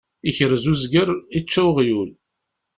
[0.29, 2.09] Ikrez uzger, ičča uɣyul.